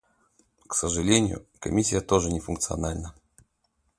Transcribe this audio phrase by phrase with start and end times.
[0.67, 3.13] К сожалению, Комиссия тоже не функциональна.